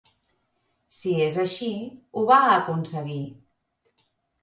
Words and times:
Si 0.99 1.13
és 1.27 1.37
així, 1.45 1.71
ho 2.15 2.25
va 2.33 2.41
aconseguir. 2.57 3.23